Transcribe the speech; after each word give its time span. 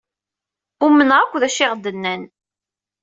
Umneɣ 0.85 1.17
akk 1.19 1.33
d 1.41 1.43
acu 1.47 1.59
i 1.61 1.65
ɣ-d-nnan. 1.71 2.21